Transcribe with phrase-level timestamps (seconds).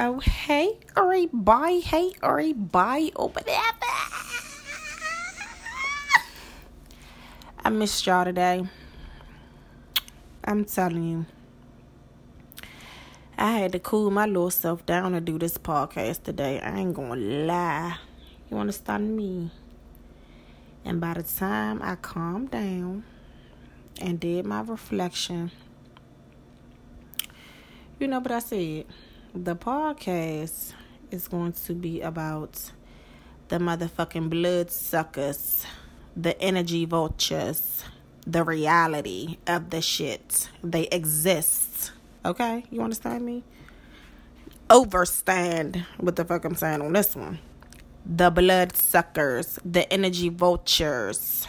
[0.00, 3.82] Oh, hey, everybody, hey, everybody, open up.
[7.64, 8.64] I missed y'all today.
[10.44, 11.26] I'm telling you.
[13.36, 16.60] I had to cool my little self down to do this podcast today.
[16.60, 17.96] I ain't gonna lie.
[18.52, 19.50] You understand me?
[20.84, 23.02] And by the time I calmed down
[24.00, 25.50] and did my reflection,
[27.98, 28.84] you know what I said?
[29.34, 30.72] The podcast
[31.10, 32.72] is going to be about
[33.48, 35.66] the motherfucking blood suckers,
[36.16, 37.84] the energy vultures,
[38.26, 40.48] the reality of the shit.
[40.62, 41.92] They exist.
[42.24, 42.64] Okay?
[42.70, 43.44] You understand me?
[44.70, 47.38] Overstand what the fuck I'm saying on this one.
[48.04, 51.48] The blood suckers, the energy vultures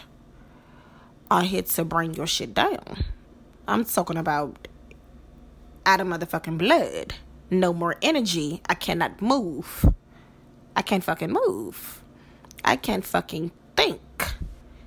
[1.30, 3.04] are here to bring your shit down.
[3.66, 4.68] I'm talking about
[5.86, 7.14] out of motherfucking blood
[7.50, 8.62] no more energy.
[8.68, 9.86] I cannot move.
[10.76, 12.02] I can't fucking move.
[12.64, 14.00] I can't fucking think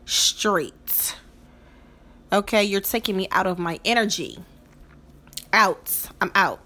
[0.06, 1.16] straight.
[2.32, 4.40] Okay, you're taking me out of my energy.
[5.52, 6.10] Out.
[6.20, 6.62] I'm out.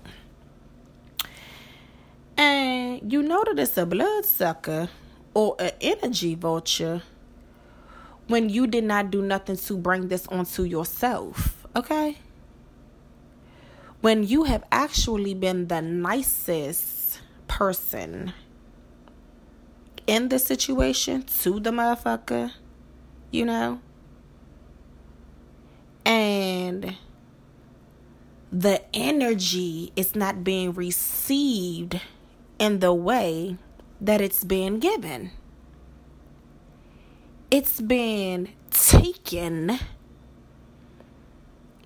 [2.38, 4.90] And you know that it's a bloodsucker
[5.34, 7.02] or an energy vulture
[8.28, 11.66] when you did not do nothing to bring this onto yourself.
[11.75, 12.18] Okay?
[14.02, 18.34] When you have actually been the nicest person
[20.06, 22.52] in the situation to the motherfucker,
[23.31, 23.81] you know?
[26.06, 26.95] And
[28.52, 32.00] the energy is not being received
[32.59, 33.58] in the way
[34.00, 35.31] that it's being given.
[37.52, 39.80] It's been taken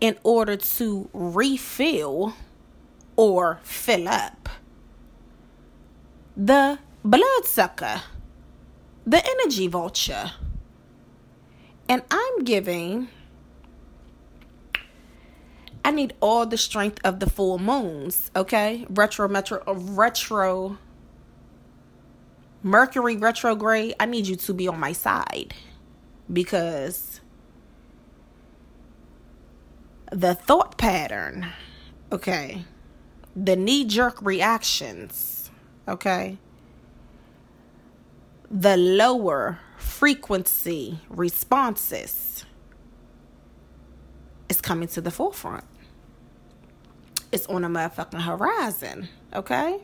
[0.02, 2.34] in order to refill
[3.16, 4.50] or fill up
[6.36, 8.02] the bloodsucker,
[9.06, 10.32] the energy vulture.
[11.88, 13.10] And I'm giving,
[15.86, 18.86] I need all the strength of the full moons, okay?
[18.90, 20.78] Retro, metro, uh, retro,
[22.64, 23.96] Mercury retrograde.
[24.00, 25.56] I need you to be on my side
[26.32, 27.20] because
[30.12, 31.48] the thought pattern,
[32.12, 32.66] okay,
[33.36, 35.50] the knee jerk reactions,
[35.88, 36.38] okay,
[38.50, 42.46] the lower frequency responses
[44.50, 45.64] is coming to the forefront.
[47.32, 49.80] It's on a motherfucking horizon, okay?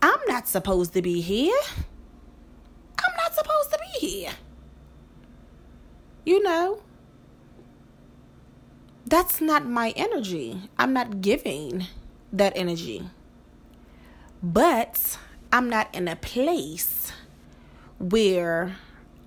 [0.00, 1.58] I'm not supposed to be here.
[2.96, 4.30] I'm not supposed to be here.
[6.24, 6.82] You know,
[9.08, 10.68] that's not my energy.
[10.78, 11.86] I'm not giving
[12.32, 13.08] that energy.
[14.42, 15.18] But
[15.52, 17.12] I'm not in a place
[17.98, 18.76] where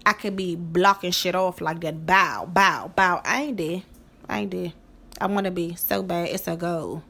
[0.06, 2.06] I could be blocking shit off like that.
[2.06, 3.22] Bow, bow, bow.
[3.26, 3.84] I ain't there.
[4.30, 4.74] I ain't there.
[5.20, 6.30] I want to be so bad.
[6.30, 7.04] It's a goal.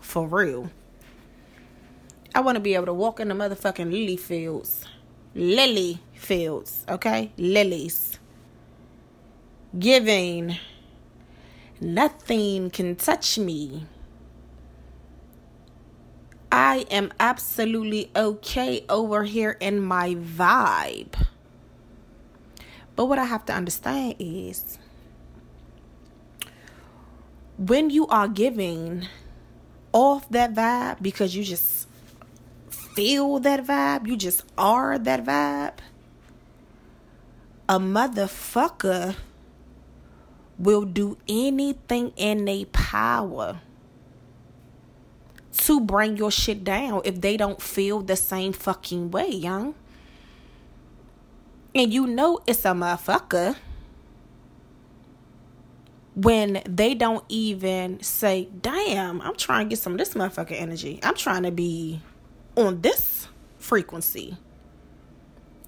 [0.00, 0.70] For real.
[2.34, 4.86] I want to be able to walk in the motherfucking lily fields.
[5.34, 7.32] Lily fields, okay?
[7.36, 8.18] Lilies.
[9.78, 10.58] Giving
[11.82, 13.86] Nothing can touch me.
[16.52, 21.26] I am absolutely okay over here in my vibe.
[22.94, 24.78] But what I have to understand is
[27.58, 29.08] when you are giving
[29.92, 31.88] off that vibe because you just
[32.70, 35.78] feel that vibe, you just are that vibe,
[37.68, 39.16] a motherfucker
[40.58, 43.60] will do anything in their power
[45.52, 49.74] to bring your shit down if they don't feel the same fucking way, young.
[51.74, 53.56] And you know it's a motherfucker
[56.14, 61.00] when they don't even say, damn, I'm trying to get some of this motherfucker energy.
[61.02, 62.02] I'm trying to be
[62.56, 63.28] on this
[63.58, 64.36] frequency.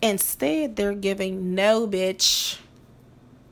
[0.03, 2.59] Instead, they're giving no bitch.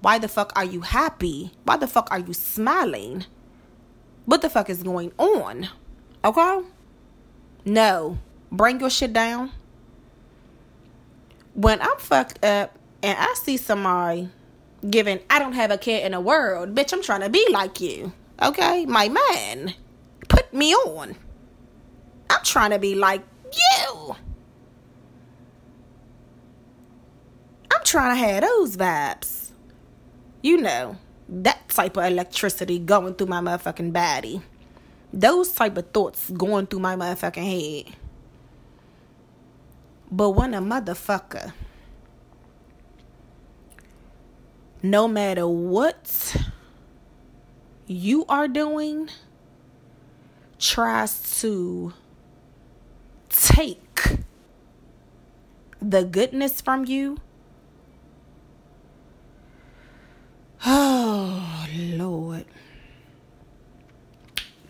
[0.02, 1.52] Why the fuck are you happy?
[1.62, 3.24] Why the fuck are you smiling?
[4.26, 5.68] What the fuck is going on?
[6.24, 6.60] Okay?
[7.64, 8.18] No.
[8.50, 9.52] Bring your shit down.
[11.54, 14.28] When I'm fucked up and I see somebody
[14.88, 17.80] giving, I don't have a care in the world, bitch, I'm trying to be like
[17.80, 18.12] you.
[18.42, 18.84] Okay?
[18.86, 19.74] My man.
[20.28, 21.14] Put me on.
[22.28, 23.22] I'm trying to be like
[23.52, 24.16] you.
[27.70, 29.41] I'm trying to have those vibes
[30.42, 30.96] you know,
[31.28, 34.42] that type of electricity going through my motherfucking body.
[35.12, 37.94] Those type of thoughts going through my motherfucking head.
[40.10, 41.52] But when a motherfucker,
[44.82, 46.36] no matter what
[47.86, 49.08] you are doing,
[50.58, 51.94] tries to
[53.28, 54.18] take
[55.80, 57.18] the goodness from you.
[60.64, 62.44] Oh, Lord.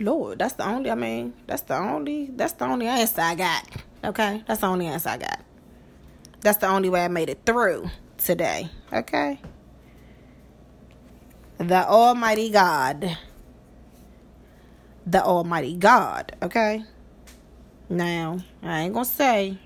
[0.03, 3.69] Lord, that's the only, I mean, that's the only, that's the only answer I got.
[4.05, 4.43] Okay?
[4.47, 5.41] That's the only answer I got.
[6.41, 7.89] That's the only way I made it through
[8.19, 8.69] today.
[8.93, 9.41] Okay?
[11.59, 13.17] The Almighty God.
[15.07, 16.37] The Almighty God.
[16.43, 16.85] Okay?
[17.89, 19.59] Now, I ain't gonna say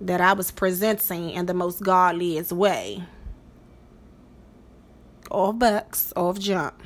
[0.00, 3.02] that I was presenting in the most godliest way.
[5.30, 6.82] All bucks, off jump.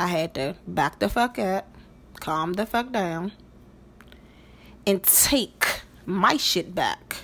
[0.00, 1.68] I had to back the fuck up,
[2.20, 3.32] calm the fuck down,
[4.86, 7.16] and take my shit back.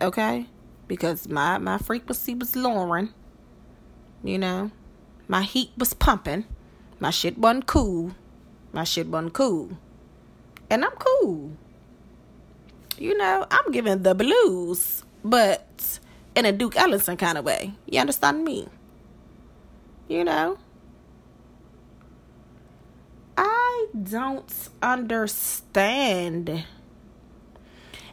[0.00, 0.46] Okay?
[0.86, 3.08] Because my, my frequency was lowering.
[4.22, 4.70] You know?
[5.26, 6.44] My heat was pumping.
[7.00, 8.12] My shit wasn't cool.
[8.72, 9.76] My shit wasn't cool.
[10.70, 11.50] And I'm cool.
[12.98, 15.98] You know, I'm giving the blues, but
[16.36, 17.72] in a Duke Ellington kind of way.
[17.86, 18.68] You understand me?
[20.06, 20.58] You know?
[23.36, 26.64] I don't understand.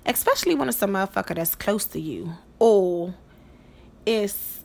[0.05, 2.33] Especially when it's a motherfucker that's close to you.
[2.57, 3.15] Or
[4.05, 4.59] it's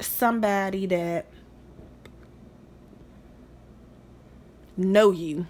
[0.00, 1.26] somebody that
[4.76, 5.46] know you.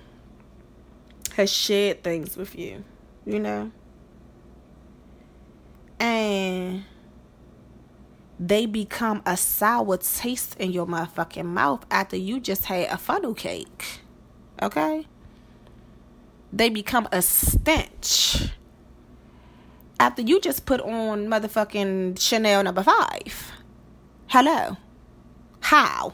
[1.34, 2.84] Has shared things with you.
[3.24, 3.70] You know?
[5.98, 6.84] And
[8.38, 13.34] they become a sour taste in your motherfucking mouth after you just had a funnel
[13.34, 14.00] cake.
[14.62, 15.06] Okay?
[16.52, 18.50] They become a stench
[19.98, 23.52] after you just put on motherfucking Chanel number five.
[24.28, 24.76] Hello?
[25.60, 26.12] How?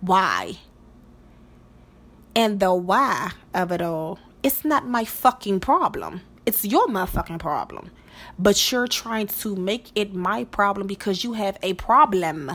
[0.00, 0.58] Why?
[2.36, 6.20] And the why of it all, it's not my fucking problem.
[6.46, 7.90] It's your motherfucking problem.
[8.38, 12.52] But you're trying to make it my problem because you have a problem.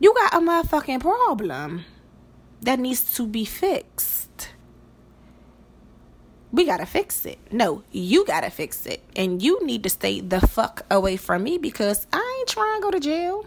[0.00, 1.84] You got a motherfucking problem
[2.62, 4.48] that needs to be fixed.
[6.52, 7.38] We gotta fix it.
[7.52, 9.02] No, you gotta fix it.
[9.14, 12.82] And you need to stay the fuck away from me because I ain't trying to
[12.82, 13.46] go to jail.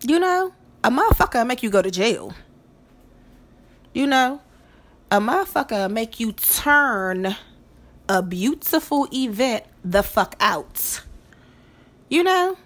[0.00, 2.32] You know, a motherfucker make you go to jail.
[3.92, 4.40] You know,
[5.10, 7.36] a motherfucker make you turn
[8.08, 11.02] a beautiful event the fuck out.
[12.08, 12.56] You know?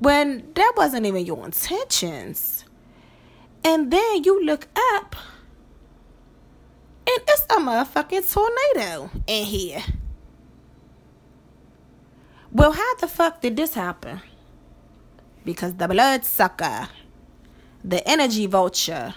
[0.00, 2.64] When that wasn't even your intentions.
[3.62, 5.14] And then you look up
[7.06, 9.82] and it's a motherfucking tornado in here.
[12.50, 14.22] Well, how the fuck did this happen?
[15.44, 16.88] Because the blood sucker,
[17.84, 19.14] the energy vulture,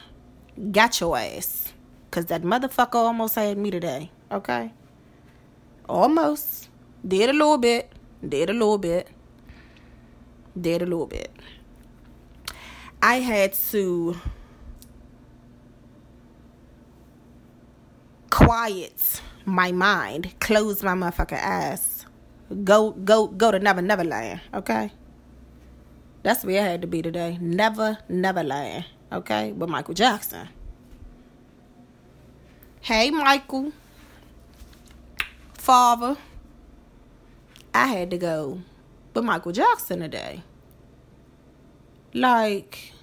[0.71, 1.71] got your ass.
[2.09, 4.12] Because that motherfucker almost had me today.
[4.31, 4.74] Okay?
[5.88, 6.68] Almost.
[7.07, 7.91] Did a little bit.
[8.27, 9.07] Did a little bit.
[10.59, 11.31] Did a little bit.
[13.01, 14.15] I had to
[18.30, 22.06] quiet my mind, close my motherfucker ass,
[22.63, 24.92] go go go to Never Never Land, okay?
[26.23, 27.37] That's where I had to be today.
[27.42, 29.51] Never Never Land, okay?
[29.51, 30.47] With Michael Jackson.
[32.80, 33.73] Hey, Michael.
[35.57, 36.18] Father.
[37.73, 38.61] I had to go
[39.13, 40.43] with Michael Jackson today.
[42.13, 42.93] Like,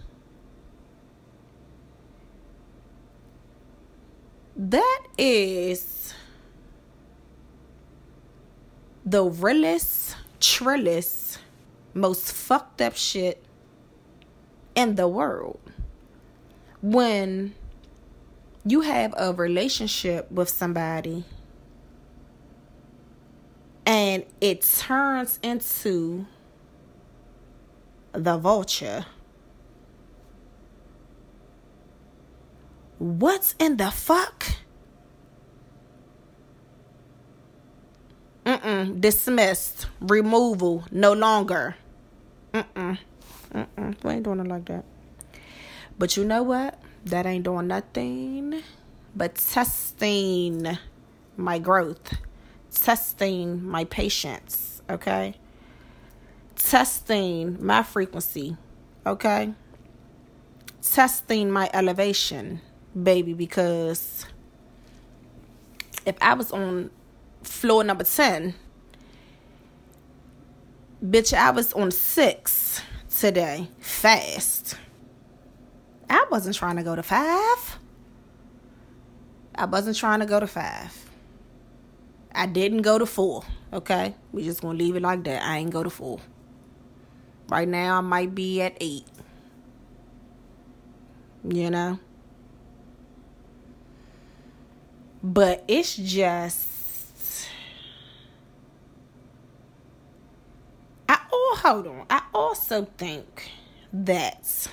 [4.56, 6.14] that is
[9.04, 11.38] the realest, trillest,
[11.94, 13.42] most fucked up shit
[14.74, 15.60] in the world.
[16.82, 17.54] When
[18.64, 21.24] you have a relationship with somebody
[23.86, 26.26] and it turns into
[28.12, 29.06] the vulture.
[32.98, 34.44] What's in the fuck?
[38.44, 39.00] Mm-mm.
[39.00, 39.86] Dismissed.
[40.00, 40.84] Removal.
[40.90, 41.76] No longer.
[42.52, 42.98] Mm-mm.
[43.54, 44.04] Mm-mm.
[44.04, 44.84] We ain't doing it like that.
[45.98, 46.78] But you know what?
[47.04, 48.62] that ain't doing nothing
[49.14, 50.78] but testing
[51.36, 52.14] my growth,
[52.80, 55.34] testing my patience, okay?
[56.56, 58.56] Testing my frequency
[59.06, 59.52] Okay?
[60.82, 62.60] Testing my elevation,
[63.00, 64.26] baby, because
[66.06, 66.90] if I was on
[67.42, 68.54] floor number 10,
[71.04, 72.82] bitch, I was on six
[73.14, 74.76] today, fast.
[76.08, 77.78] I wasn't trying to go to five.
[79.54, 81.09] I wasn't trying to go to five.
[82.34, 83.44] I didn't go to four.
[83.72, 85.42] Okay, we just gonna leave it like that.
[85.42, 86.20] I ain't go to four.
[87.48, 89.06] Right now, I might be at eight.
[91.48, 91.98] You know?
[95.22, 97.48] But it's just.
[101.08, 102.06] I oh hold on.
[102.08, 103.50] I also think
[103.92, 104.68] that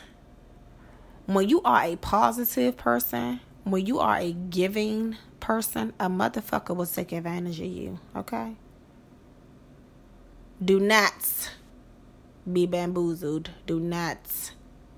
[1.26, 6.86] when you are a positive person, when you are a giving person, a motherfucker will
[6.86, 8.00] take advantage of you.
[8.16, 8.56] Okay?
[10.64, 11.52] Do not
[12.52, 13.50] be bamboozled.
[13.66, 14.18] Do not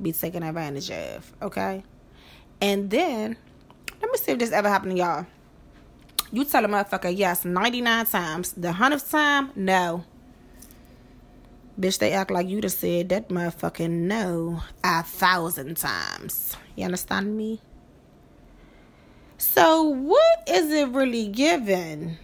[0.02, 1.34] be taken advantage of.
[1.42, 1.84] Okay?
[2.62, 3.38] And then,
[4.02, 5.26] let me see if this ever happened to y'all.
[6.32, 8.52] You tell a motherfucker yes 99 times.
[8.54, 10.06] The hundredth time, no.
[11.80, 16.56] Bitch, they act like you just said that motherfucking no a thousand times.
[16.76, 17.62] You understand me?
[19.40, 22.18] So, what is it really giving?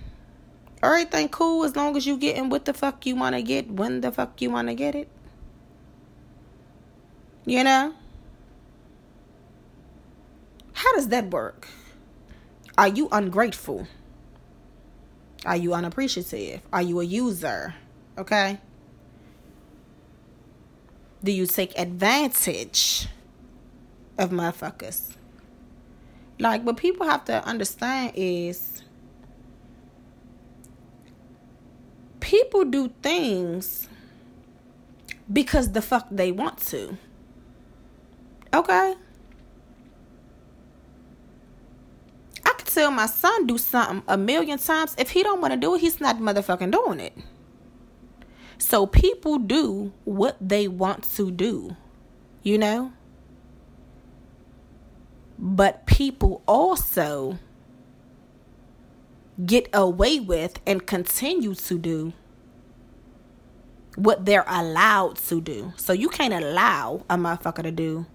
[0.83, 4.01] Everything cool as long as you getting what the fuck you want to get when
[4.01, 5.07] the fuck you want to get it.
[7.45, 7.93] You know?
[10.73, 11.69] How does that work?
[12.77, 13.87] Are you ungrateful?
[15.45, 16.59] Are you unappreciative?
[16.73, 17.75] Are you a user?
[18.17, 18.59] Okay?
[21.23, 23.07] Do you take advantage
[24.17, 25.15] of motherfuckers?
[26.39, 28.83] Like, what people have to understand is
[32.19, 33.87] people do things
[35.31, 36.97] because the fuck they want to.
[38.53, 38.95] Okay?
[42.45, 44.95] I could tell my son do something a million times.
[44.97, 47.13] If he don't want to do it, he's not motherfucking doing it.
[48.57, 51.75] So people do what they want to do.
[52.43, 52.93] You know?
[55.37, 57.39] But people also
[59.45, 62.13] get away with and continue to do
[63.95, 65.73] what they're allowed to do.
[65.77, 68.05] So you can't allow a motherfucker to do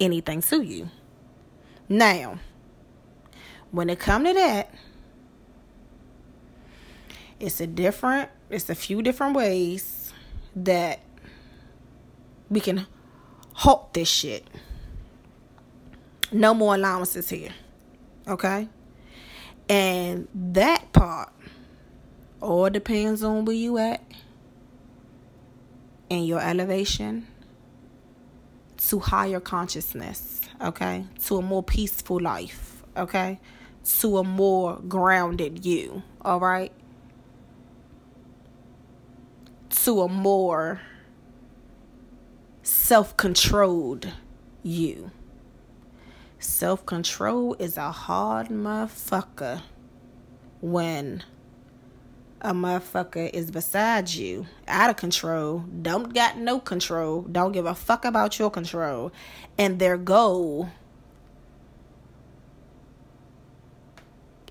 [0.00, 0.90] anything to you.
[1.88, 2.38] Now,
[3.70, 4.74] when it come to that,
[7.40, 10.12] it's a different, it's a few different ways
[10.54, 11.00] that
[12.48, 12.86] we can
[13.54, 14.46] halt this shit.
[16.32, 17.50] No more allowances here.
[18.26, 18.68] Okay?
[19.68, 21.32] And that part
[22.40, 24.02] all depends on where you at
[26.10, 27.26] and your elevation
[28.88, 31.06] to higher consciousness, okay?
[31.26, 33.40] To a more peaceful life, okay?
[34.00, 36.72] To a more grounded you, all right?
[39.70, 40.80] To a more
[42.62, 44.12] self controlled
[44.62, 45.10] you.
[46.42, 49.62] Self control is a hard motherfucker
[50.60, 51.22] when
[52.40, 57.76] a motherfucker is beside you, out of control, don't got no control, don't give a
[57.76, 59.12] fuck about your control,
[59.56, 60.68] and their goal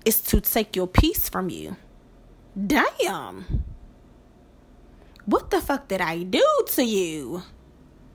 [0.06, 1.76] is to take your peace from you.
[2.56, 3.64] Damn.
[5.26, 7.42] What the fuck did I do to you?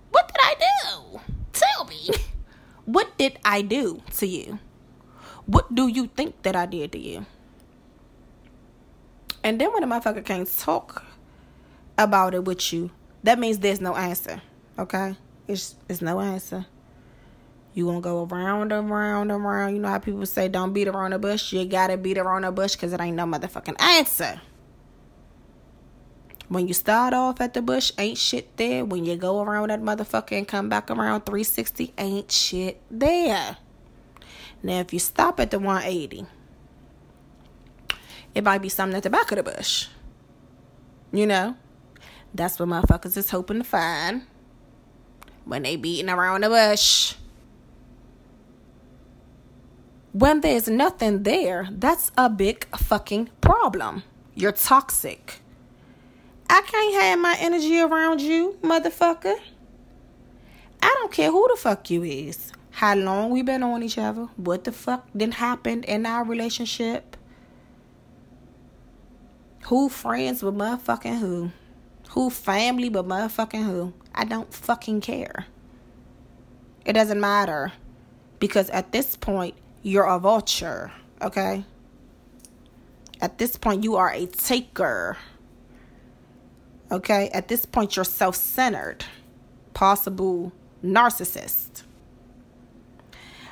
[0.10, 1.20] What did I do?
[1.54, 2.10] Tell me.
[2.88, 4.60] What did I do to you?
[5.46, 7.26] What do you think that I did to you?
[9.44, 11.04] And then when a motherfucker can't talk
[11.98, 12.92] about it with you,
[13.24, 14.42] that means there's no answer.
[14.80, 15.18] Okay?
[15.50, 16.66] It's it's no answer.
[17.74, 19.76] You gonna go around and around and around.
[19.76, 21.52] You know how people say don't beat around the bush?
[21.52, 24.40] You gotta beat around the bush because it ain't no motherfucking answer.
[26.50, 28.86] When you start off at the bush, ain't shit there.
[28.86, 33.58] When you go around that motherfucker and come back around 360, ain't shit there.
[34.64, 36.26] Now, if you stop at the 180,
[38.34, 39.88] it might be something at the back of the bush.
[41.12, 41.56] You know?
[42.34, 44.24] That's what motherfuckers is hoping to find
[45.44, 47.16] when they beating around the bush.
[50.14, 54.04] When there's nothing there, that's a big fucking problem.
[54.34, 55.42] You're toxic.
[56.50, 59.38] I can't have my energy around you, motherfucker.
[60.82, 62.52] I don't care who the fuck you is.
[62.72, 64.28] How long we been on each other.
[64.38, 67.18] What the fuck didn't happen in our relationship.
[69.66, 71.52] Who friends with motherfucking who.
[72.12, 73.94] Who family but motherfucking who?
[74.16, 75.48] I don't fucking care.
[76.86, 77.74] It doesn't matter.
[78.40, 81.66] Because at this point, you're a vulture, okay?
[83.20, 85.18] At this point, you are a taker.
[86.92, 87.30] Okay?
[87.30, 89.06] At this point, you're self centered,
[89.74, 90.52] possible
[90.84, 91.84] narcissist.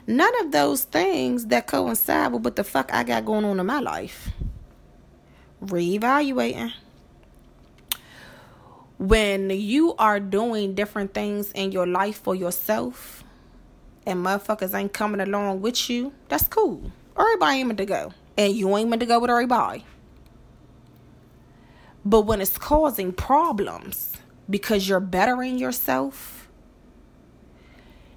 [0.08, 3.66] None of those things that coincide with what the fuck I got going on in
[3.66, 4.30] my life.
[5.64, 6.74] Reevaluating.
[8.98, 13.24] When you are doing different things in your life for yourself
[14.06, 16.92] and motherfuckers ain't coming along with you, that's cool.
[17.20, 18.14] Everybody ain't meant to go.
[18.38, 19.84] And you ain't meant to go with everybody.
[22.06, 24.14] But when it's causing problems
[24.48, 26.48] because you're bettering yourself,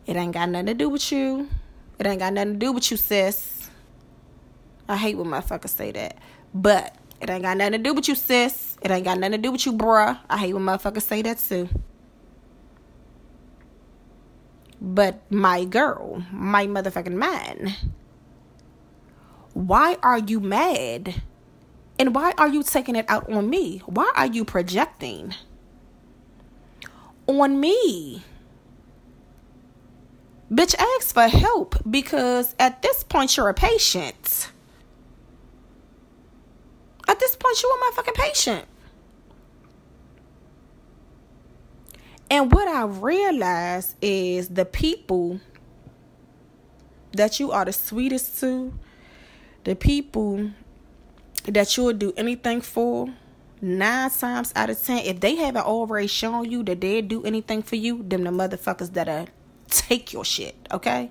[0.06, 1.48] it ain't got nothing to do with you.
[1.98, 3.70] It ain't got nothing to do with you, sis.
[4.88, 6.18] I hate when motherfuckers say that.
[6.54, 8.76] But it ain't got nothing to do with you, sis.
[8.82, 10.18] It ain't got nothing to do with you, bruh.
[10.28, 11.68] I hate when motherfuckers say that too.
[14.80, 17.74] But my girl, my motherfucking man,
[19.54, 21.22] why are you mad?
[21.98, 23.78] And why are you taking it out on me?
[23.86, 25.34] Why are you projecting
[27.26, 28.22] on me?
[30.50, 34.50] Bitch, ask for help because at this point you're a patient.
[37.08, 38.66] At this point, you're my fucking patient.
[42.30, 45.40] And what I realize is the people
[47.12, 48.78] that you are the sweetest to,
[49.64, 50.50] the people
[51.54, 53.08] that you'll do anything for,
[53.60, 57.62] nine times out of ten, if they haven't already shown you that they'd do anything
[57.62, 59.28] for you, them the motherfuckers that'll
[59.68, 61.10] take your shit, okay?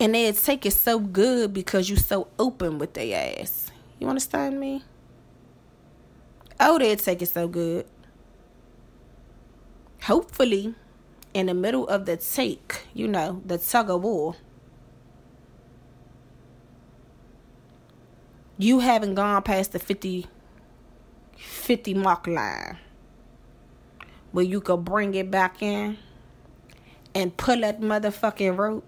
[0.00, 3.70] And they'd take it so good because you so open with their ass.
[3.98, 4.84] You understand me?
[6.60, 7.86] Oh, they'd take it so good.
[10.02, 10.74] Hopefully,
[11.34, 14.36] in the middle of the take, you know, the tug of war,
[18.58, 20.26] you haven't gone past the 50,
[21.36, 22.78] 50 mark line
[24.32, 25.96] where you could bring it back in
[27.14, 28.84] and pull that motherfucking rope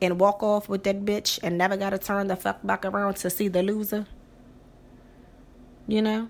[0.00, 3.14] and walk off with that bitch and never got to turn the fuck back around
[3.16, 4.06] to see the loser.
[5.86, 6.28] You know?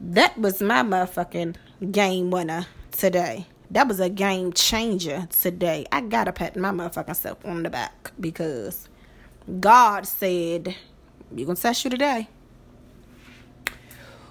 [0.00, 1.56] That was my motherfucking
[1.90, 3.46] game winner today.
[3.70, 5.86] That was a game changer today.
[5.90, 8.88] I gotta pat my motherfucking self on the back because
[9.60, 10.74] God said,
[11.34, 12.28] You're gonna test you today.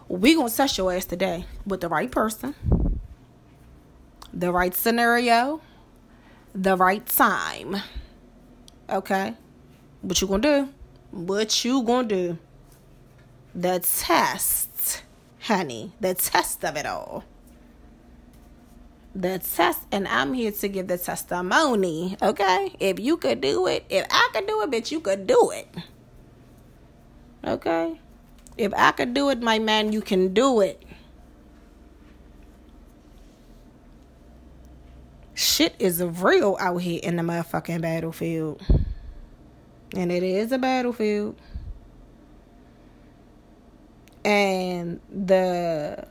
[0.07, 2.55] We're gonna test your ass today with the right person,
[4.33, 5.61] the right scenario,
[6.53, 7.77] the right time.
[8.89, 9.33] Okay?
[10.01, 10.69] What you gonna do?
[11.11, 12.37] What you gonna do?
[13.55, 15.03] The test,
[15.41, 15.93] honey.
[15.99, 17.23] The test of it all.
[19.15, 22.17] The test, and I'm here to give the testimony.
[22.21, 22.75] Okay?
[22.79, 25.67] If you could do it, if I could do it, bitch, you could do it.
[27.45, 27.99] Okay?
[28.57, 30.83] If I could do it, my man, you can do it.
[35.53, 38.61] shit is real out here in the motherfucking battlefield.
[39.95, 41.35] And it is a battlefield.
[44.25, 46.07] And the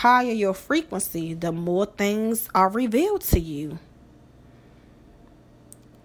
[0.00, 3.78] higher your frequency, the more things are revealed to you.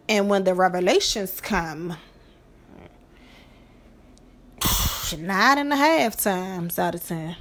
[0.08, 1.98] And when the revelations come,
[5.18, 7.36] nine and a half times out of ten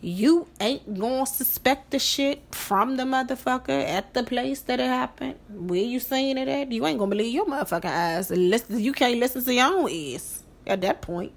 [0.00, 5.36] you ain't gonna suspect the shit from the motherfucker at the place that it happened.
[5.50, 6.72] Where you seeing it at?
[6.72, 8.30] You ain't gonna believe your motherfucking eyes.
[8.30, 11.32] Listen, you can't listen to your own ears at that point.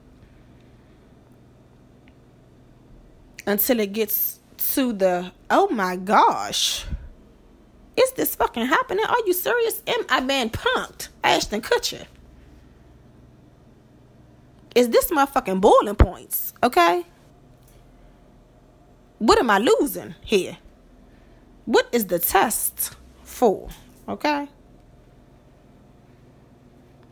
[3.45, 4.39] Until it gets
[4.73, 6.86] to the oh my gosh.
[7.95, 9.06] Is this fucking happening?
[9.06, 9.82] Are you serious?
[9.86, 11.10] Am I being punked?
[11.23, 12.06] Ashton Kutcher.
[14.73, 16.53] Is this my fucking boiling points?
[16.63, 17.06] Okay?
[19.19, 20.58] What am I losing here?
[21.65, 23.69] What is the test for?
[24.10, 24.47] Okay.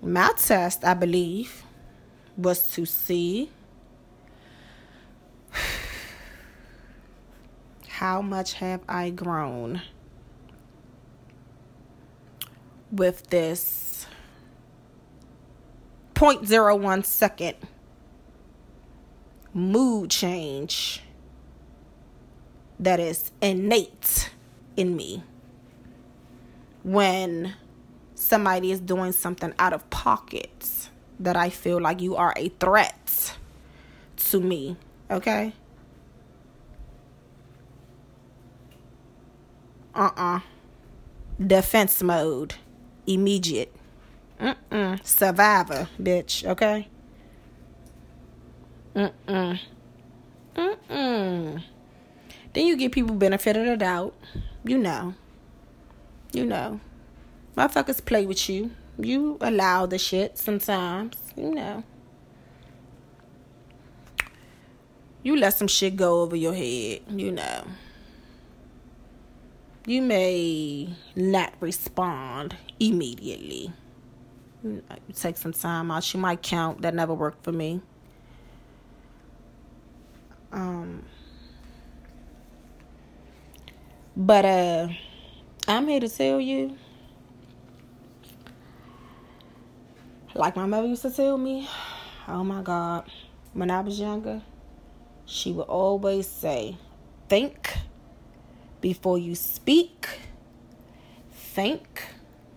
[0.01, 1.63] My test, I believe,
[2.35, 3.51] was to see
[8.01, 9.83] how much have I grown
[12.91, 14.07] with this
[16.15, 17.57] 0.01 second
[19.53, 21.03] mood change
[22.79, 24.31] that is innate
[24.75, 25.23] in me
[26.81, 27.53] when
[28.15, 33.37] somebody is doing something out of pocket that I feel like you are a threat
[34.29, 34.75] to me,
[35.11, 35.53] okay?
[39.93, 40.39] Uh-uh.
[41.45, 42.55] Defense mode.
[43.07, 43.73] Immediate.
[44.39, 45.05] Mm-mm.
[45.05, 46.87] Survivor, bitch, okay?
[48.95, 49.59] Mm-mm.
[50.55, 51.63] Mm-mm.
[52.53, 54.15] Then you give people benefit of the doubt.
[54.63, 55.13] You know.
[56.31, 56.79] You know.
[57.55, 58.71] Motherfuckers play with you.
[58.97, 61.17] You allow the shit sometimes.
[61.35, 61.83] You know.
[65.23, 67.01] You let some shit go over your head.
[67.09, 67.63] You know.
[69.85, 73.73] You may not respond immediately.
[75.15, 76.03] Take some time out.
[76.03, 76.83] She might count.
[76.83, 77.81] That never worked for me.
[80.51, 81.03] Um,
[84.15, 84.89] but uh,
[85.67, 86.77] I'm here to tell you,
[90.35, 91.67] like my mother used to tell me,
[92.27, 93.09] oh my God,
[93.53, 94.41] when I was younger,
[95.25, 96.77] she would always say,
[97.29, 97.77] think
[98.81, 100.09] before you speak,
[101.31, 102.03] think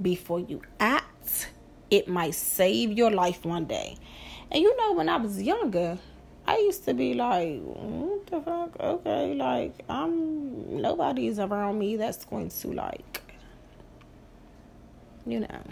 [0.01, 1.51] before you act.
[1.91, 3.97] It might save your life one day.
[4.51, 5.99] And you know, when I was younger,
[6.47, 8.81] I used to be like, what the fuck?
[8.81, 13.23] Okay, like I'm nobody's around me that's going to like,
[15.27, 15.63] you know,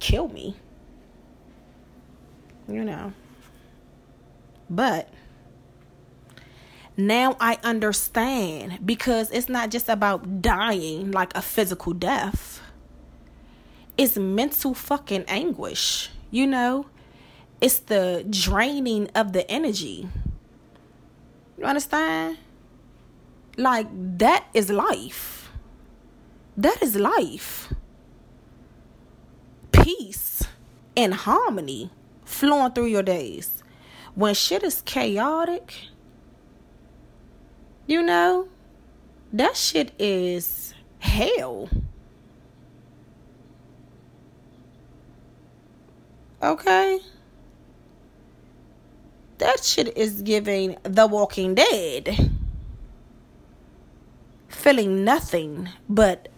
[0.00, 0.56] kill me.
[2.68, 3.12] You know.
[4.68, 5.08] But
[6.98, 12.60] now I understand because it's not just about dying like a physical death.
[13.96, 16.86] It's mental fucking anguish, you know?
[17.60, 20.08] it's the draining of the energy.
[21.56, 22.38] You understand?
[23.56, 23.86] Like
[24.18, 25.50] that is life.
[26.56, 27.72] That is life.
[29.72, 30.44] Peace
[30.96, 31.90] and harmony
[32.24, 33.62] flowing through your days.
[34.14, 35.74] When shit is chaotic,
[37.88, 38.46] you know,
[39.32, 41.70] that shit is hell.
[46.42, 47.00] Okay?
[49.38, 52.30] That shit is giving The Walking Dead.
[54.48, 56.28] Feeling nothing but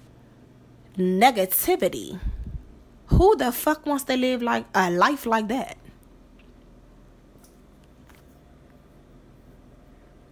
[0.97, 2.21] negativity.
[3.07, 5.77] Who the fuck wants to live like a life like that?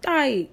[0.07, 0.50] Like,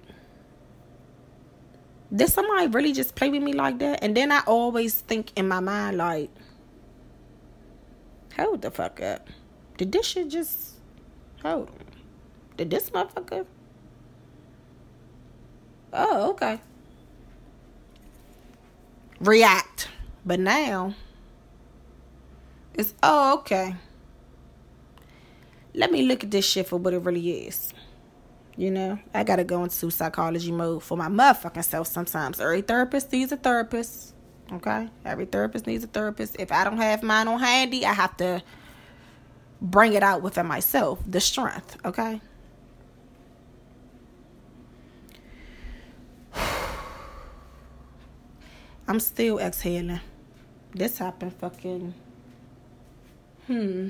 [2.16, 4.02] did somebody really just play with me like that?
[4.02, 6.30] And then I always think in my mind, like,
[8.34, 9.28] hold the fuck up.
[9.76, 10.74] Did this shit just
[11.42, 11.70] hold?
[12.56, 13.46] Did this motherfucker?
[15.92, 16.60] Oh, okay.
[19.20, 19.88] React.
[20.24, 20.94] But now
[22.74, 23.76] it's oh okay.
[25.74, 27.72] Let me look at this shit for what it really is.
[28.56, 32.40] You know, I gotta go into psychology mode for my motherfucking self sometimes.
[32.40, 34.14] Every therapist needs a therapist.
[34.50, 34.88] Okay?
[35.04, 36.36] Every therapist needs a therapist.
[36.38, 38.42] If I don't have mine on handy, I have to
[39.60, 41.00] bring it out within myself.
[41.06, 42.22] The strength, okay?
[48.88, 50.00] I'm still exhaling.
[50.74, 51.92] This happened fucking.
[53.48, 53.88] Hmm.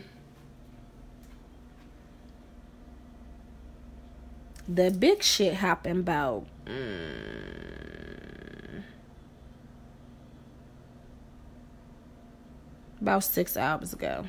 [4.69, 6.47] The big shit happened about.
[6.65, 7.27] Mm,
[13.01, 14.27] about six hours ago.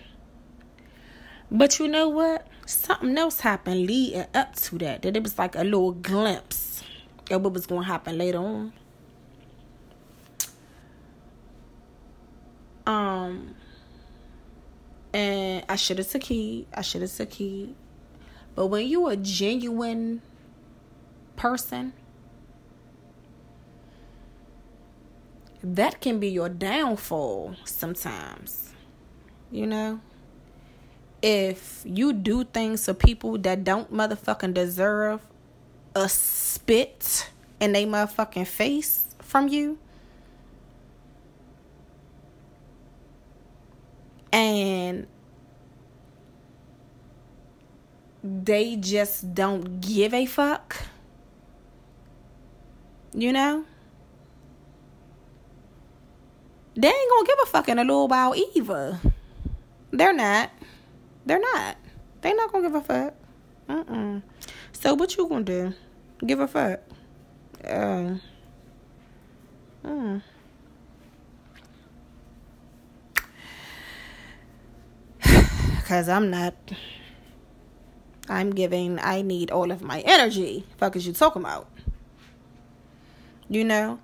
[1.50, 2.48] But you know what?
[2.66, 5.02] Something else happened leading up to that.
[5.02, 6.84] That it was like a little glimpse
[7.32, 8.74] of what was going to happen later on.
[12.86, 13.56] Um,
[15.14, 16.68] and I should have took heed.
[16.74, 17.76] I should have took heed.
[18.58, 20.24] But when you a genuine
[21.36, 21.94] person,
[25.62, 28.74] that can be your downfall sometimes.
[29.52, 30.02] You know?
[31.22, 35.22] If you do things to people that don't motherfucking deserve
[35.96, 39.78] a spit in their motherfucking face from you,
[44.34, 45.06] and
[48.44, 50.76] they just don't give a fuck.
[53.14, 53.66] You know?
[56.76, 59.00] They ain't gonna give a fuck in a little while either.
[59.92, 60.52] They're not.
[61.26, 61.78] They're not.
[62.22, 63.14] They not gonna give a fuck.
[63.70, 64.20] Uh-uh.
[64.74, 65.74] So what you gonna do?
[66.26, 66.80] Give a fuck.
[67.64, 68.16] Uh.
[69.84, 70.22] Mm.
[75.78, 76.54] Because I'm not.
[78.30, 80.66] I'm giving, I need all of my energy.
[80.78, 81.68] Fuck is you talking about?
[83.50, 84.00] You know?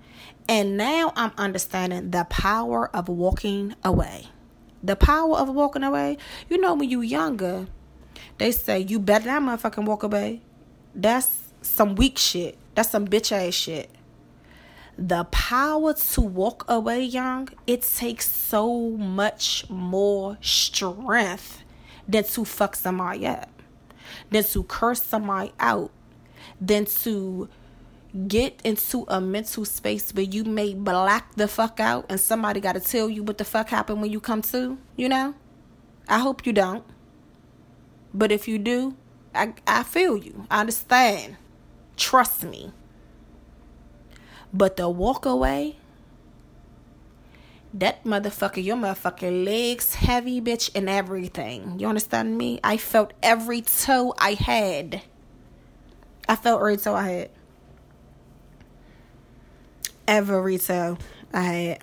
[0.48, 4.26] And now I'm understanding the power of walking away.
[4.82, 6.18] The power of walking away.
[6.48, 7.66] You know, when you younger,
[8.38, 10.42] they say you better not motherfucking walk away.
[10.94, 12.58] That's some weak shit.
[12.74, 13.90] That's some bitch ass shit.
[14.98, 21.62] The power to walk away young, it takes so much more strength
[22.06, 23.48] than to fuck somebody up,
[24.30, 25.90] than to curse somebody out,
[26.60, 27.48] than to
[28.28, 32.74] get into a mental space where you may black the fuck out and somebody got
[32.74, 35.34] to tell you what the fuck happened when you come to, you know?
[36.08, 36.84] I hope you don't.
[38.12, 38.94] But if you do,
[39.34, 40.46] I, I feel you.
[40.50, 41.36] I understand.
[41.96, 42.72] Trust me.
[44.52, 45.76] But the walk away,
[47.74, 51.78] that motherfucker, your motherfucking legs heavy, bitch, and everything.
[51.80, 52.60] You understand me?
[52.62, 55.02] I felt every toe I had.
[56.28, 57.30] I felt every toe I had
[60.06, 60.98] ever retail
[61.32, 61.78] I had.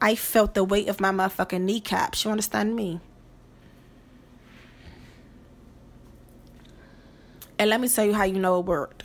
[0.00, 2.24] I felt the weight of my motherfucking kneecaps.
[2.24, 3.00] You understand me?
[7.60, 9.04] And let me tell you how you know it worked.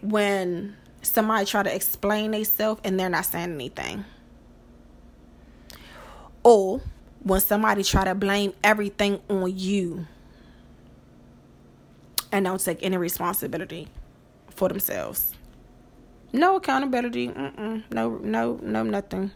[0.00, 4.04] When somebody try to explain themselves and they're not saying anything.
[6.42, 6.80] Or
[7.22, 10.06] when somebody try to blame everything on you
[12.32, 13.88] and don't take any responsibility
[14.50, 15.34] for themselves.
[16.32, 17.28] No accountability.
[17.28, 17.84] Mm-mm.
[17.90, 19.30] No, no, no, nothing.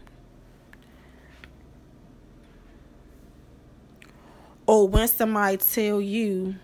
[4.65, 6.55] Or when somebody tell you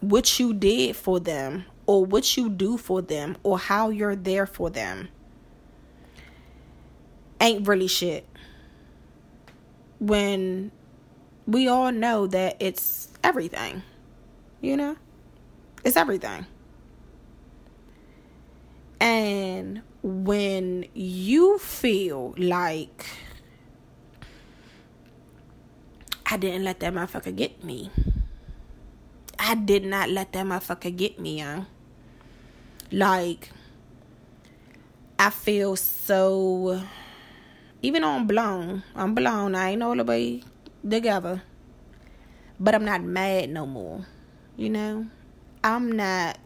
[0.00, 4.46] what you did for them, or what you do for them, or how you're there
[4.46, 5.08] for them,
[7.40, 8.26] ain't really shit.
[10.00, 10.70] When
[11.46, 13.82] we all know that it's everything,
[14.60, 14.96] you know?
[15.84, 16.46] It's everything.
[19.00, 23.06] And when you feel like
[26.26, 27.90] I didn't let that motherfucker get me.
[29.38, 31.66] I did not let that motherfucker get me, young.
[32.92, 33.50] Like,
[35.18, 36.82] I feel so.
[37.82, 39.54] Even on blown, I'm blown.
[39.54, 40.42] I ain't all the way
[40.88, 41.42] together.
[42.58, 44.06] But I'm not mad no more.
[44.56, 45.06] You know?
[45.62, 46.38] I'm not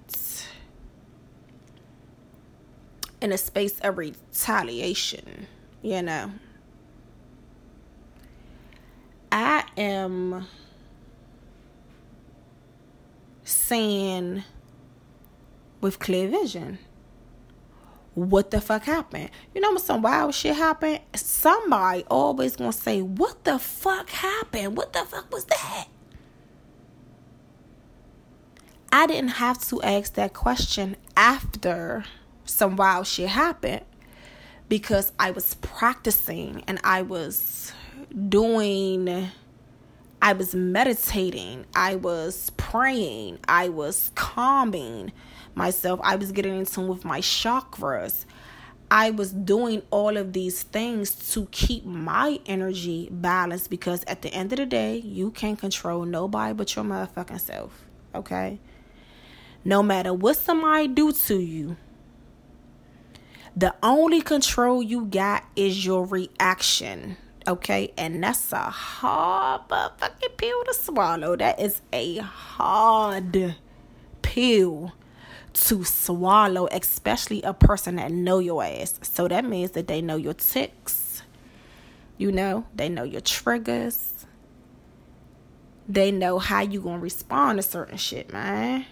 [3.20, 5.46] in a space of retaliation,
[5.82, 6.32] you know.
[9.30, 10.46] I am
[13.44, 14.44] saying
[15.80, 16.78] with clear vision.
[18.14, 19.30] What the fuck happened?
[19.54, 21.00] You know when some wild shit happened?
[21.14, 24.76] Somebody always gonna say, What the fuck happened?
[24.76, 25.86] What the fuck was that?
[28.90, 32.04] I didn't have to ask that question after
[32.44, 33.82] some wild shit happened
[34.68, 37.72] because I was practicing and I was
[38.28, 39.30] doing
[40.20, 45.12] I was meditating, I was praying, I was calming
[45.58, 48.24] myself, I was getting in tune with my chakras.
[48.90, 54.32] I was doing all of these things to keep my energy balanced because at the
[54.32, 57.84] end of the day, you can't control nobody but your motherfucking self.
[58.14, 58.58] Okay?
[59.62, 61.76] No matter what somebody do to you,
[63.54, 67.18] the only control you got is your reaction.
[67.46, 71.34] Okay, and that's a hard fucking pill to swallow.
[71.34, 73.56] That is a hard
[74.22, 74.92] pill
[75.66, 78.98] to swallow, especially a person that know your ass.
[79.02, 81.22] So that means that they know your ticks.
[82.16, 84.26] You know, they know your triggers.
[85.88, 88.86] They know how you gonna respond to certain shit, man.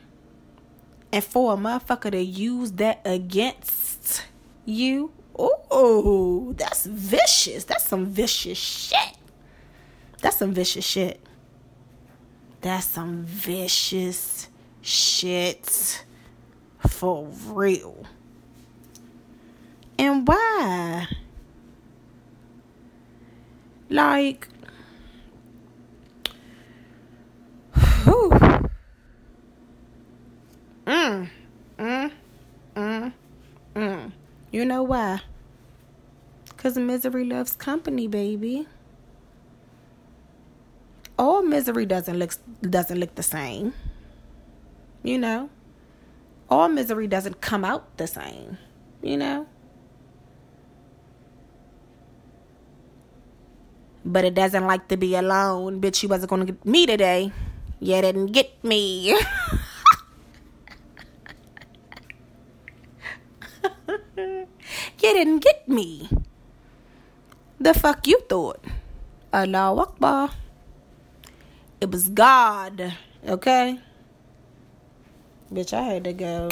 [1.13, 4.25] And for a motherfucker to use that against
[4.65, 5.13] you.
[5.39, 7.65] Oh, that's vicious.
[7.65, 9.17] That's some vicious shit.
[10.23, 11.21] That's some vicious shit.
[12.63, 14.49] That's some vicious
[14.81, 16.05] shit
[16.89, 18.07] for real.
[19.99, 21.07] And why?
[23.89, 24.49] Like,
[28.05, 28.31] whew.
[30.87, 31.29] Mm,
[31.79, 32.13] mm,
[32.77, 33.13] mm,
[33.75, 34.13] mm.
[34.53, 35.21] You know why?
[36.49, 38.67] Because misery loves company, baby.
[41.19, 43.73] All misery doesn't look doesn't look the same.
[45.03, 45.51] You know?
[46.49, 48.59] All misery doesn't come out the same.
[49.03, 49.47] You know?
[54.07, 55.83] but it doesn't like to be alone.
[55.83, 57.33] Bitch, you wasn't gonna get me today.
[57.81, 59.11] You didn't get me.
[64.17, 64.47] you
[65.03, 66.09] didn't get me.
[67.59, 68.63] The fuck you thought?
[69.35, 70.31] Allah Akbar.
[71.81, 72.95] It was God,
[73.27, 73.81] okay?
[75.53, 76.49] Bitch, I had to go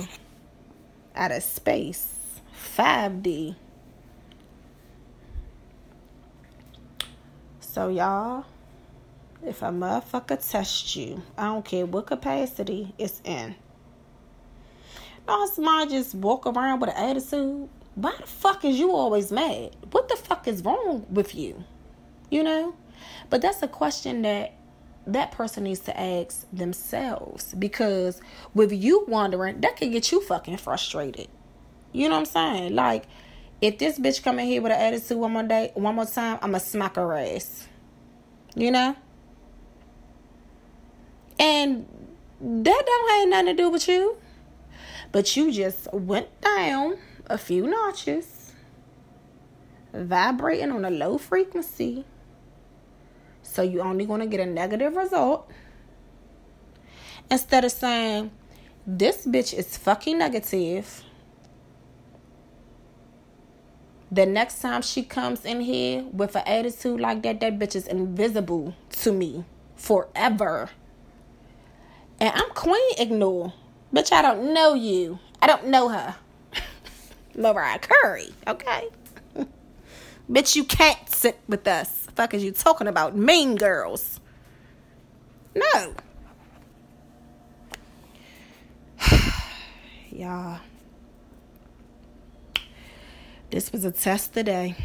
[1.17, 2.41] out of space.
[2.77, 3.57] 5D.
[7.61, 8.45] So, y'all,
[9.45, 13.57] if a motherfucker test you, I don't care what capacity it's in.
[15.27, 17.69] No, somebody just walk around with an attitude.
[17.97, 19.75] Why the fuck is you always mad?
[19.91, 21.65] What the fuck is wrong with you?
[22.31, 22.75] You know?
[23.31, 24.53] But that's a question that
[25.07, 28.21] that person needs to ask themselves because
[28.55, 31.29] with you wondering, that could get you fucking frustrated.
[31.93, 32.75] You know what I'm saying?
[32.75, 33.05] Like,
[33.61, 36.39] if this bitch come in here with an attitude one more day, one more time,
[36.43, 37.69] I'ma smack her ass.
[38.55, 38.97] You know?
[41.39, 41.87] And
[42.41, 44.17] that don't have nothing to do with you.
[45.13, 48.53] But you just went down a few notches,
[49.93, 52.05] vibrating on a low frequency.
[53.55, 55.49] So you're only going to get a negative result.
[57.31, 58.33] Instead of saying,
[58.85, 61.05] this bitch is fucking negative.
[64.11, 67.87] The next time she comes in here with an attitude like that, that bitch is
[67.87, 69.45] invisible to me
[69.77, 70.71] forever.
[72.19, 73.53] And I'm queen ignore.
[73.95, 75.21] Bitch, I don't know you.
[75.41, 76.17] I don't know her.
[77.37, 78.89] Mariah Carey, okay?
[80.31, 82.07] Bitch, you can't sit with us.
[82.15, 83.17] Fuck is you talking about?
[83.17, 84.21] Mean girls.
[85.55, 85.95] No.
[90.11, 90.61] Y'all.
[93.51, 94.77] This was a test today.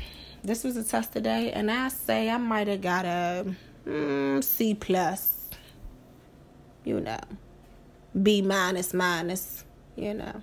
[0.43, 4.73] This was a test today, and I say I might have got a mm, C
[4.73, 5.49] plus.
[6.84, 7.19] You know,
[8.21, 9.63] B minus minus.
[9.95, 10.41] You know.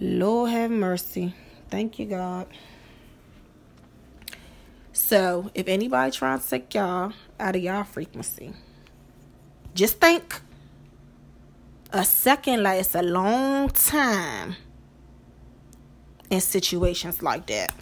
[0.00, 1.34] Lord have mercy.
[1.70, 2.46] Thank you, God.
[4.92, 8.52] So, if anybody trying to take y'all out of y'all frequency,
[9.74, 10.40] just think
[11.92, 14.56] a second like it's a long time
[16.30, 17.72] in situations like that.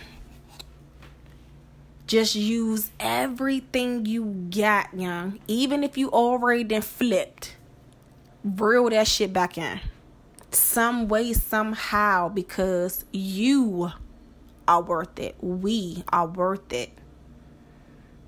[2.07, 4.25] Just use everything you
[4.55, 5.41] got, young.
[5.49, 7.57] Even if you already then flipped,
[8.45, 9.81] reel that shit back in
[10.55, 13.93] some way, somehow, because you
[14.67, 15.37] are worth it.
[15.41, 16.91] We are worth it.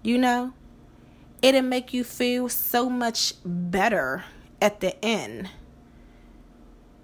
[0.03, 0.53] You know,
[1.43, 4.25] it'll make you feel so much better
[4.61, 5.51] at the end.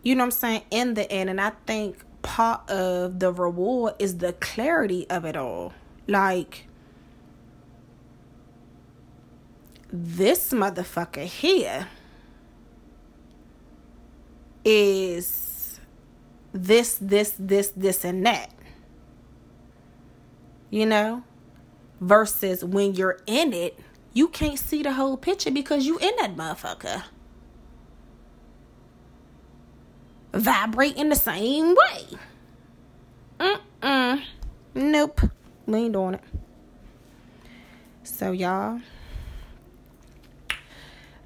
[0.03, 0.63] You know what I'm saying?
[0.71, 1.31] In the end.
[1.31, 5.73] And I think part of the reward is the clarity of it all.
[6.07, 6.67] Like,
[9.93, 11.89] this motherfucker here
[14.64, 15.81] is
[16.53, 18.53] this, this, this, this, and that.
[20.70, 21.25] You know?
[22.01, 23.79] Versus when you're in it,
[24.12, 27.05] you can't see the whole picture because you in that motherfucker.
[30.35, 32.18] Vibrating the same way.
[33.38, 34.22] Mm-mm.
[34.75, 35.20] Nope.
[35.66, 36.25] We ain't doing it.
[38.03, 38.81] So y'all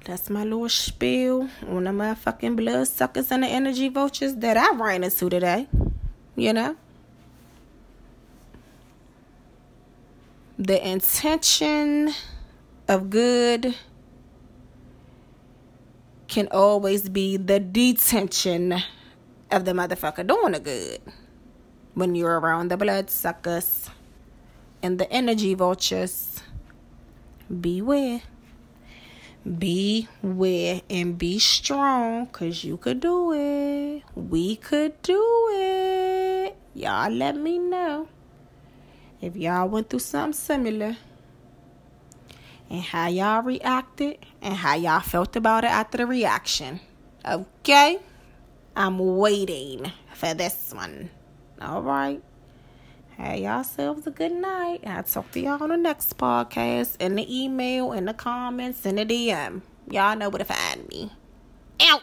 [0.07, 4.73] that's my little spiel on the motherfucking blood suckers and the energy vultures that I
[4.73, 5.67] ran into today.
[6.37, 6.77] You know?
[10.57, 12.13] The intention
[12.87, 13.75] of good
[16.29, 18.75] can always be the detention
[19.51, 21.01] of the motherfucker doing the good.
[21.95, 23.89] When you're around the blood suckers
[24.81, 26.41] and the energy vultures,
[27.49, 28.21] beware.
[29.47, 34.03] Beware and be strong because you could do it.
[34.13, 36.57] We could do it.
[36.73, 38.09] Y'all let me know
[39.21, 40.97] if y'all went through something similar
[42.69, 46.81] and how y'all reacted and how y'all felt about it after the reaction.
[47.25, 47.99] Okay?
[48.75, 51.09] I'm waiting for this one.
[51.61, 52.21] All right.
[53.17, 54.81] Have yourselves a good night.
[54.85, 58.97] I'll talk to y'all on the next podcast, in the email, in the comments, in
[58.97, 59.63] the DM.
[59.89, 61.11] Y'all know where to find me.
[61.81, 62.01] Out.